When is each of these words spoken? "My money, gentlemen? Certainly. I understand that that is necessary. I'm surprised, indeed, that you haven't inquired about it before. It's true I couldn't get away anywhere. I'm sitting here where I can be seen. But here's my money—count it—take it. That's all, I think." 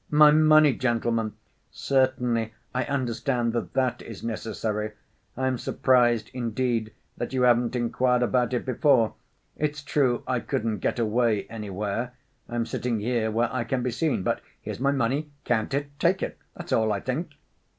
"My 0.09 0.31
money, 0.31 0.73
gentlemen? 0.73 1.33
Certainly. 1.69 2.55
I 2.73 2.85
understand 2.85 3.53
that 3.53 3.73
that 3.73 4.01
is 4.01 4.23
necessary. 4.23 4.93
I'm 5.37 5.59
surprised, 5.59 6.31
indeed, 6.33 6.91
that 7.17 7.33
you 7.33 7.43
haven't 7.43 7.75
inquired 7.75 8.23
about 8.23 8.51
it 8.55 8.65
before. 8.65 9.13
It's 9.57 9.83
true 9.83 10.23
I 10.25 10.39
couldn't 10.39 10.79
get 10.79 10.97
away 10.97 11.43
anywhere. 11.51 12.13
I'm 12.49 12.65
sitting 12.65 12.99
here 12.99 13.29
where 13.29 13.53
I 13.53 13.63
can 13.63 13.83
be 13.83 13.91
seen. 13.91 14.23
But 14.23 14.41
here's 14.59 14.79
my 14.79 14.89
money—count 14.91 15.75
it—take 15.75 16.23
it. 16.23 16.39
That's 16.57 16.73
all, 16.73 16.91
I 16.91 16.99
think." 16.99 17.33